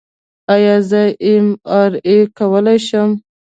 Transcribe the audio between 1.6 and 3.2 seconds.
آر آی کولی شم؟